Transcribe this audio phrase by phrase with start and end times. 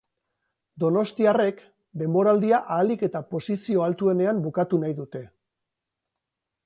[0.83, 1.59] Donostiarrek,
[2.03, 5.23] denboraldia ahalik eta posizio altuenenan bukatu nahi dute.